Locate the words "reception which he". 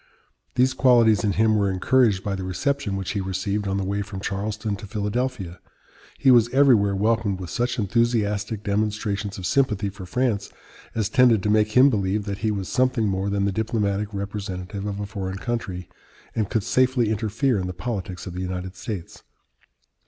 2.43-3.21